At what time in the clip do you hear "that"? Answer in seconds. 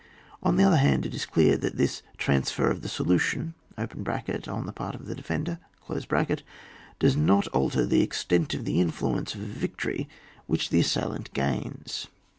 1.57-1.77